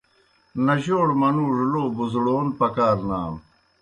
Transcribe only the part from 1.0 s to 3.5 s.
منُوڙوْ لو بُزڑَون پکار نانوْ۔